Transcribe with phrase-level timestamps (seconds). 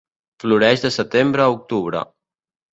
[0.43, 2.05] Floreix de setembre a octubre.